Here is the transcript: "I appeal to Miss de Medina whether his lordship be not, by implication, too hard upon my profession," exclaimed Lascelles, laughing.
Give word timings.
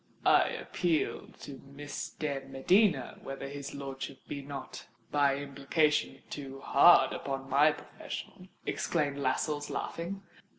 "I 0.25 0.45
appeal 0.47 1.27
to 1.41 1.61
Miss 1.63 2.09
de 2.09 2.39
Medina 2.47 3.19
whether 3.21 3.47
his 3.47 3.75
lordship 3.75 4.25
be 4.27 4.41
not, 4.41 4.87
by 5.11 5.35
implication, 5.35 6.23
too 6.31 6.59
hard 6.59 7.13
upon 7.13 7.47
my 7.47 7.71
profession," 7.73 8.49
exclaimed 8.65 9.19
Lascelles, 9.19 9.69
laughing. 9.69 10.23